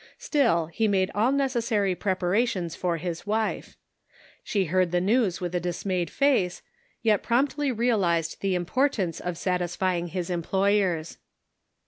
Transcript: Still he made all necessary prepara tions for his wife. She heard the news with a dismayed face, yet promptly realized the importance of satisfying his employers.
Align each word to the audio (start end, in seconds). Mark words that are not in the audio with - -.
Still 0.17 0.65
he 0.65 0.87
made 0.87 1.11
all 1.13 1.31
necessary 1.31 1.93
prepara 1.95 2.47
tions 2.47 2.75
for 2.75 2.97
his 2.97 3.27
wife. 3.27 3.77
She 4.43 4.65
heard 4.65 4.89
the 4.89 4.99
news 4.99 5.39
with 5.39 5.53
a 5.53 5.59
dismayed 5.59 6.09
face, 6.09 6.63
yet 7.03 7.21
promptly 7.21 7.71
realized 7.71 8.41
the 8.41 8.55
importance 8.55 9.19
of 9.19 9.37
satisfying 9.37 10.07
his 10.07 10.31
employers. 10.31 11.19